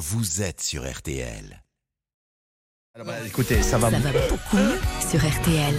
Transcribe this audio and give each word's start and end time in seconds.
vous 0.00 0.40
êtes 0.40 0.62
sur 0.62 0.90
RTL. 0.90 1.62
Alors, 2.94 3.06
bah, 3.06 3.14
écoutez, 3.26 3.62
ça 3.62 3.76
va, 3.76 3.90
Ça 3.90 3.98
va 3.98 4.10
beaucoup 4.30 4.56
mieux 4.56 4.78
sur 5.08 5.20
RTL. 5.20 5.74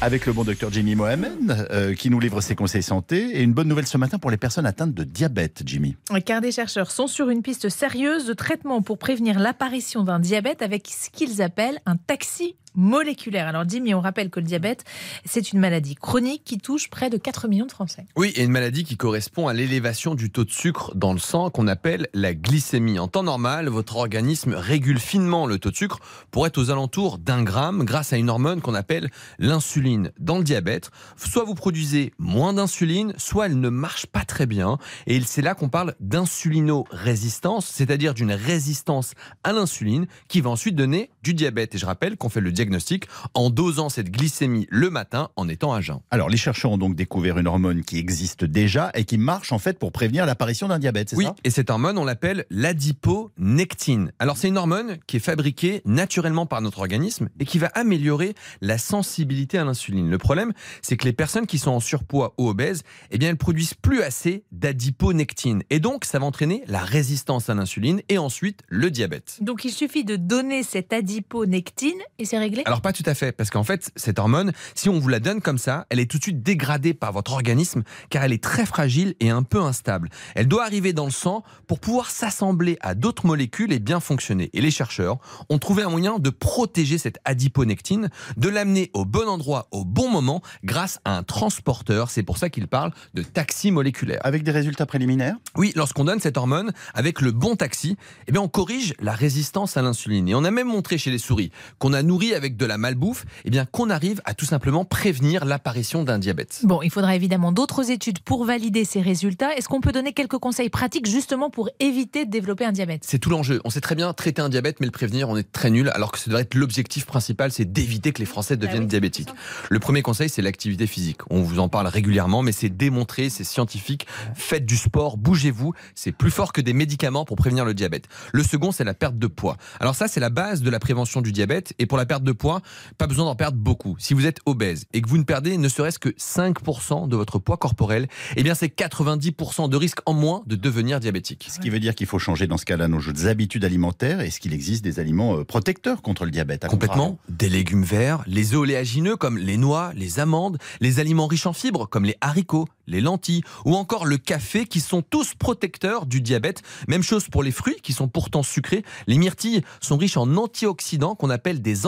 avec 0.00 0.24
le 0.24 0.32
bon 0.32 0.44
docteur 0.44 0.72
Jimmy 0.72 0.94
Mohamed 0.94 1.68
euh, 1.70 1.94
qui 1.94 2.08
nous 2.08 2.18
livre 2.20 2.40
ses 2.40 2.56
conseils 2.56 2.82
santé 2.82 3.36
et 3.38 3.42
une 3.42 3.52
bonne 3.52 3.68
nouvelle 3.68 3.86
ce 3.86 3.98
matin 3.98 4.18
pour 4.18 4.30
les 4.30 4.38
personnes 4.38 4.64
atteintes 4.64 4.94
de 4.94 5.04
diabète, 5.04 5.62
Jimmy. 5.66 5.94
Car 6.24 6.40
des 6.40 6.52
chercheurs 6.52 6.90
sont 6.90 7.06
sur 7.06 7.28
une 7.28 7.42
piste 7.42 7.68
sérieuse 7.68 8.24
de 8.24 8.32
traitement 8.32 8.80
pour 8.80 8.96
prévenir 8.96 9.38
l'apparition 9.38 10.04
d'un 10.04 10.20
diabète 10.20 10.62
avec 10.62 10.88
ce 10.88 11.10
qu'ils 11.10 11.42
appellent 11.42 11.80
un 11.84 11.96
taxi 11.96 12.56
moléculaire. 12.74 13.48
Alors 13.48 13.68
Jimmy, 13.68 13.94
on 13.94 14.00
rappelle 14.00 14.30
que 14.30 14.40
le 14.40 14.46
diabète, 14.46 14.84
c'est 15.24 15.52
une 15.52 15.60
maladie 15.60 15.94
chronique 15.94 16.42
qui 16.44 16.58
touche 16.58 16.90
près 16.90 17.10
de 17.10 17.16
4 17.16 17.48
millions 17.48 17.66
de 17.66 17.72
Français. 17.72 18.06
Oui, 18.16 18.32
et 18.36 18.44
une 18.44 18.50
maladie 18.50 18.84
qui 18.84 18.96
correspond 18.96 19.48
à 19.48 19.52
l'élévation 19.52 20.14
du 20.14 20.30
taux 20.30 20.44
de 20.44 20.50
sucre 20.50 20.92
dans 20.94 21.12
le 21.12 21.18
sang 21.18 21.50
qu'on 21.50 21.66
appelle 21.66 22.08
la 22.14 22.34
glycémie. 22.34 22.98
En 22.98 23.08
temps 23.08 23.22
normal, 23.22 23.68
votre 23.68 23.96
organisme 23.96 24.54
régule 24.54 24.98
finement 24.98 25.46
le 25.46 25.58
taux 25.58 25.70
de 25.70 25.76
sucre 25.76 26.00
pour 26.30 26.46
être 26.46 26.58
aux 26.58 26.70
alentours 26.70 27.18
d'un 27.18 27.42
gramme 27.42 27.84
grâce 27.84 28.12
à 28.12 28.16
une 28.16 28.30
hormone 28.30 28.60
qu'on 28.60 28.74
appelle 28.74 29.10
l'insuline. 29.38 30.12
Dans 30.18 30.38
le 30.38 30.44
diabète, 30.44 30.90
soit 31.16 31.44
vous 31.44 31.54
produisez 31.54 32.12
moins 32.18 32.52
d'insuline, 32.52 33.14
soit 33.16 33.46
elle 33.46 33.60
ne 33.60 33.68
marche 33.68 34.06
pas 34.06 34.24
très 34.24 34.46
bien. 34.46 34.78
Et 35.06 35.20
c'est 35.20 35.42
là 35.42 35.54
qu'on 35.54 35.68
parle 35.68 35.94
d'insulino-résistance, 36.00 37.66
c'est-à-dire 37.66 38.14
d'une 38.14 38.32
résistance 38.32 39.14
à 39.44 39.52
l'insuline 39.52 40.06
qui 40.28 40.40
va 40.40 40.50
ensuite 40.50 40.76
donner 40.76 41.10
du 41.22 41.34
diabète. 41.34 41.74
Et 41.74 41.78
je 41.78 41.86
rappelle 41.86 42.16
qu'on 42.16 42.28
fait 42.28 42.40
le 42.40 42.52
diagnostic 42.64 43.06
en 43.34 43.48
dosant 43.48 43.88
cette 43.88 44.10
glycémie 44.10 44.66
le 44.70 44.90
matin 44.90 45.30
en 45.36 45.48
étant 45.48 45.72
à 45.72 45.80
jeun. 45.80 46.00
Alors, 46.10 46.28
les 46.28 46.36
chercheurs 46.36 46.72
ont 46.72 46.78
donc 46.78 46.94
découvert 46.94 47.38
une 47.38 47.46
hormone 47.46 47.82
qui 47.84 47.96
existe 47.98 48.44
déjà 48.44 48.90
et 48.94 49.04
qui 49.04 49.16
marche 49.16 49.50
en 49.52 49.58
fait 49.58 49.78
pour 49.78 49.92
prévenir 49.92 50.26
l'apparition 50.26 50.68
d'un 50.68 50.78
diabète, 50.78 51.10
c'est 51.10 51.16
Oui, 51.16 51.24
ça? 51.24 51.34
et 51.42 51.48
cette 51.50 51.70
hormone, 51.70 51.96
on 51.96 52.04
l'appelle 52.04 52.44
l'adiponectine. 52.50 54.12
Alors, 54.18 54.36
c'est 54.36 54.48
une 54.48 54.58
hormone 54.58 54.98
qui 55.06 55.16
est 55.16 55.20
fabriquée 55.20 55.80
naturellement 55.86 56.44
par 56.46 56.60
notre 56.60 56.80
organisme 56.80 57.28
et 57.38 57.44
qui 57.46 57.58
va 57.58 57.68
améliorer 57.68 58.34
la 58.60 58.76
sensibilité 58.78 59.56
à 59.58 59.64
l'insuline. 59.64 60.10
Le 60.10 60.18
problème, 60.18 60.52
c'est 60.82 60.96
que 60.96 61.04
les 61.04 61.12
personnes 61.12 61.46
qui 61.46 61.58
sont 61.58 61.70
en 61.70 61.80
surpoids 61.80 62.34
ou 62.38 62.48
obèses, 62.48 62.82
eh 63.10 63.16
bien, 63.18 63.30
elles 63.30 63.36
produisent 63.36 63.74
plus 63.74 64.02
assez 64.02 64.44
d'adiponectine. 64.52 65.62
Et 65.70 65.80
donc, 65.80 66.04
ça 66.04 66.18
va 66.18 66.26
entraîner 66.26 66.62
la 66.66 66.80
résistance 66.80 67.48
à 67.48 67.54
l'insuline 67.54 68.02
et 68.08 68.18
ensuite 68.18 68.60
le 68.68 68.90
diabète. 68.90 69.38
Donc 69.40 69.64
il 69.64 69.70
suffit 69.70 70.04
de 70.04 70.16
donner 70.16 70.62
cette 70.62 70.92
adiponectine 70.92 71.98
et 72.18 72.24
c'est 72.24 72.38
réglé 72.38 72.49
Alors 72.66 72.80
pas 72.80 72.92
tout 72.92 73.02
à 73.06 73.14
fait, 73.14 73.32
parce 73.32 73.50
qu'en 73.50 73.64
fait, 73.64 73.90
cette 73.96 74.18
hormone, 74.18 74.52
si 74.74 74.88
on 74.88 74.98
vous 74.98 75.08
la 75.08 75.20
donne 75.20 75.40
comme 75.40 75.58
ça, 75.58 75.86
elle 75.90 76.00
est 76.00 76.10
tout 76.10 76.18
de 76.18 76.22
suite 76.22 76.42
dégradée 76.42 76.94
par 76.94 77.12
votre 77.12 77.32
organisme, 77.32 77.82
car 78.08 78.24
elle 78.24 78.32
est 78.32 78.42
très 78.42 78.66
fragile 78.66 79.14
et 79.20 79.30
un 79.30 79.42
peu 79.42 79.60
instable. 79.60 80.08
Elle 80.34 80.48
doit 80.48 80.64
arriver 80.64 80.92
dans 80.92 81.04
le 81.04 81.10
sang 81.10 81.44
pour 81.66 81.80
pouvoir 81.80 82.10
s'assembler 82.10 82.78
à 82.80 82.94
d'autres 82.94 83.26
molécules 83.26 83.72
et 83.72 83.78
bien 83.78 84.00
fonctionner. 84.00 84.50
Et 84.52 84.60
les 84.60 84.70
chercheurs 84.70 85.18
ont 85.48 85.58
trouvé 85.58 85.82
un 85.82 85.90
moyen 85.90 86.18
de 86.18 86.30
protéger 86.30 86.98
cette 86.98 87.18
adiponectine, 87.24 88.10
de 88.36 88.48
l'amener 88.48 88.90
au 88.94 89.04
bon 89.04 89.28
endroit 89.28 89.68
au 89.70 89.84
bon 89.84 90.10
moment 90.10 90.42
grâce 90.64 90.98
à 91.04 91.16
un 91.16 91.22
transporteur. 91.22 92.10
C'est 92.10 92.22
pour 92.22 92.38
ça 92.38 92.50
qu'ils 92.50 92.68
parlent 92.68 92.92
de 93.14 93.22
taxi 93.22 93.70
moléculaire. 93.70 94.20
Avec 94.24 94.42
des 94.42 94.50
résultats 94.50 94.86
préliminaires? 94.86 95.36
Oui, 95.56 95.72
lorsqu'on 95.76 96.04
donne 96.04 96.20
cette 96.20 96.36
hormone 96.36 96.72
avec 96.94 97.20
le 97.20 97.32
bon 97.32 97.56
taxi, 97.56 97.96
eh 98.26 98.32
bien 98.32 98.40
on 98.40 98.48
corrige 98.48 98.94
la 99.00 99.12
résistance 99.12 99.76
à 99.76 99.82
l'insuline. 99.82 100.28
Et 100.28 100.34
on 100.34 100.44
a 100.44 100.50
même 100.50 100.68
montré 100.68 100.98
chez 100.98 101.10
les 101.10 101.18
souris 101.18 101.50
qu'on 101.78 101.92
a 101.92 102.02
nourri 102.02 102.34
avec 102.34 102.39
de 102.40 102.66
la 102.66 102.78
malbouffe, 102.78 103.24
eh 103.44 103.50
bien 103.50 103.66
qu'on 103.66 103.90
arrive 103.90 104.20
à 104.24 104.34
tout 104.34 104.46
simplement 104.46 104.84
prévenir 104.84 105.44
l'apparition 105.44 106.04
d'un 106.04 106.18
diabète. 106.18 106.60
Bon, 106.64 106.82
il 106.82 106.90
faudra 106.90 107.14
évidemment 107.14 107.52
d'autres 107.52 107.90
études 107.90 108.20
pour 108.20 108.44
valider 108.44 108.84
ces 108.84 109.00
résultats. 109.00 109.54
Est-ce 109.56 109.68
qu'on 109.68 109.80
peut 109.80 109.92
donner 109.92 110.12
quelques 110.12 110.38
conseils 110.38 110.70
pratiques 110.70 111.06
justement 111.06 111.50
pour 111.50 111.68
éviter 111.80 112.24
de 112.24 112.30
développer 112.30 112.64
un 112.64 112.72
diabète? 112.72 113.02
C'est 113.06 113.18
tout 113.18 113.30
l'enjeu. 113.30 113.60
On 113.64 113.70
sait 113.70 113.80
très 113.80 113.94
bien 113.94 114.12
traiter 114.12 114.42
un 114.42 114.48
diabète, 114.48 114.80
mais 114.80 114.86
le 114.86 114.92
prévenir, 114.92 115.28
on 115.28 115.36
est 115.36 115.50
très 115.50 115.70
nul, 115.70 115.90
alors 115.94 116.12
que 116.12 116.18
ça 116.18 116.26
devrait 116.26 116.42
être 116.42 116.54
l'objectif 116.54 117.06
principal, 117.06 117.52
c'est 117.52 117.70
d'éviter 117.70 118.12
que 118.12 118.20
les 118.20 118.26
Français 118.26 118.56
deviennent 118.56 118.82
oui, 118.82 118.88
diabétiques. 118.88 119.30
Le 119.68 119.78
premier 119.78 120.02
conseil, 120.02 120.28
c'est 120.28 120.42
l'activité 120.42 120.86
physique. 120.86 121.18
On 121.30 121.42
vous 121.42 121.58
en 121.58 121.68
parle 121.68 121.86
régulièrement, 121.86 122.42
mais 122.42 122.52
c'est 122.52 122.68
démontré, 122.68 123.30
c'est 123.30 123.44
scientifique. 123.44 124.06
Faites 124.34 124.64
du 124.64 124.76
sport, 124.76 125.16
bougez-vous. 125.16 125.74
C'est 125.94 126.12
plus 126.12 126.30
fort 126.30 126.52
que 126.52 126.60
des 126.60 126.72
médicaments 126.72 127.24
pour 127.24 127.36
prévenir 127.36 127.64
le 127.64 127.74
diabète. 127.74 128.06
Le 128.32 128.42
second, 128.42 128.72
c'est 128.72 128.84
la 128.84 128.94
perte 128.94 129.18
de 129.18 129.26
poids. 129.26 129.56
Alors 129.80 129.94
ça, 129.94 130.08
c'est 130.08 130.20
la 130.20 130.30
base 130.30 130.62
de 130.62 130.70
la 130.70 130.78
prévention 130.78 131.20
du 131.20 131.32
diabète. 131.32 131.74
Et 131.78 131.86
pour 131.86 131.98
la 131.98 132.06
perte 132.06 132.22
de 132.22 132.29
poids, 132.32 132.60
pas 132.98 133.06
besoin 133.06 133.24
d'en 133.24 133.34
perdre 133.34 133.58
beaucoup. 133.58 133.96
Si 133.98 134.14
vous 134.14 134.26
êtes 134.26 134.40
obèse 134.46 134.86
et 134.92 135.02
que 135.02 135.08
vous 135.08 135.18
ne 135.18 135.24
perdez 135.24 135.56
ne 135.58 135.68
serait-ce 135.68 135.98
que 135.98 136.10
5% 136.10 137.08
de 137.08 137.16
votre 137.16 137.38
poids 137.38 137.56
corporel, 137.56 138.08
eh 138.36 138.42
bien 138.42 138.54
c'est 138.54 138.74
90% 138.74 139.68
de 139.68 139.76
risque 139.76 140.00
en 140.06 140.12
moins 140.12 140.42
de 140.46 140.56
devenir 140.56 141.00
diabétique. 141.00 141.48
Ce 141.50 141.58
qui 141.58 141.70
veut 141.70 141.80
dire 141.80 141.94
qu'il 141.94 142.06
faut 142.06 142.18
changer 142.18 142.46
dans 142.46 142.56
ce 142.56 142.64
cas-là 142.64 142.88
nos 142.88 143.00
habitudes 143.26 143.64
alimentaires. 143.64 144.20
Est-ce 144.20 144.40
qu'il 144.40 144.52
existe 144.52 144.84
des 144.84 145.00
aliments 145.00 145.38
euh, 145.38 145.44
protecteurs 145.44 146.02
contre 146.02 146.24
le 146.24 146.30
diabète 146.30 146.66
Complètement. 146.66 147.18
Des 147.28 147.48
légumes 147.48 147.84
verts, 147.84 148.22
les 148.26 148.54
oléagineux 148.54 149.16
comme 149.16 149.38
les 149.38 149.56
noix, 149.56 149.92
les 149.94 150.20
amandes, 150.20 150.58
les 150.80 151.00
aliments 151.00 151.26
riches 151.26 151.46
en 151.46 151.52
fibres 151.52 151.88
comme 151.88 152.04
les 152.04 152.16
haricots, 152.20 152.68
les 152.86 153.00
lentilles 153.00 153.42
ou 153.64 153.74
encore 153.74 154.04
le 154.04 154.18
café 154.18 154.66
qui 154.66 154.80
sont 154.80 155.02
tous 155.02 155.34
protecteurs 155.34 156.06
du 156.06 156.20
diabète. 156.20 156.62
Même 156.88 157.02
chose 157.02 157.28
pour 157.28 157.42
les 157.42 157.52
fruits 157.52 157.80
qui 157.82 157.92
sont 157.92 158.08
pourtant 158.08 158.42
sucrés. 158.42 158.84
Les 159.06 159.18
myrtilles 159.18 159.62
sont 159.80 159.96
riches 159.96 160.16
en 160.16 160.36
antioxydants 160.36 161.14
qu'on 161.14 161.30
appelle 161.30 161.62
des 161.62 161.86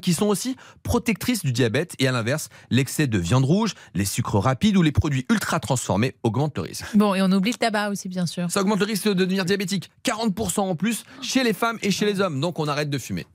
qui 0.00 0.14
sont 0.14 0.26
aussi 0.26 0.56
protectrices 0.82 1.42
du 1.42 1.52
diabète 1.52 1.94
et 1.98 2.08
à 2.08 2.12
l'inverse, 2.12 2.48
l'excès 2.70 3.06
de 3.06 3.18
viande 3.18 3.44
rouge, 3.44 3.74
les 3.94 4.04
sucres 4.04 4.38
rapides 4.38 4.76
ou 4.76 4.82
les 4.82 4.92
produits 4.92 5.26
ultra 5.30 5.60
transformés 5.60 6.14
augmentent 6.22 6.56
le 6.56 6.62
risque. 6.62 6.84
Bon, 6.94 7.14
et 7.14 7.22
on 7.22 7.30
oublie 7.32 7.52
le 7.52 7.56
tabac 7.56 7.90
aussi, 7.90 8.08
bien 8.08 8.26
sûr. 8.26 8.50
Ça 8.50 8.60
augmente 8.60 8.80
le 8.80 8.86
risque 8.86 9.08
de 9.08 9.14
devenir 9.14 9.44
diabétique. 9.44 9.90
40% 10.04 10.60
en 10.60 10.76
plus 10.76 11.04
chez 11.22 11.42
les 11.44 11.52
femmes 11.52 11.78
et 11.82 11.90
chez 11.90 12.06
les 12.06 12.20
hommes. 12.20 12.40
Donc 12.40 12.58
on 12.58 12.68
arrête 12.68 12.90
de 12.90 12.98
fumer. 12.98 13.26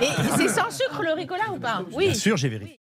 Et 0.00 0.06
c'est 0.36 0.48
sans 0.48 0.70
sucre 0.70 1.02
le 1.02 1.12
ricola 1.12 1.52
ou 1.54 1.58
pas? 1.58 1.82
Oui. 1.92 2.06
Bien 2.06 2.14
sûr, 2.14 2.36
j'ai 2.36 2.48
vérifié. 2.48 2.78